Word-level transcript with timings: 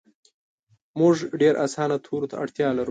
مونږ 0.99 1.15
ډیر 1.41 1.53
اسانه 1.65 1.95
تورو 2.05 2.29
ته 2.31 2.35
اړتیا 2.43 2.67
لرو 2.73 2.79